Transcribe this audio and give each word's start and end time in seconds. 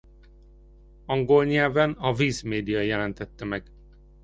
Angol 1.07 1.45
nyelven 1.45 1.91
a 1.91 2.13
Viz 2.13 2.41
Media 2.41 2.81
jelentette 2.81 3.45
meg. 3.45 3.71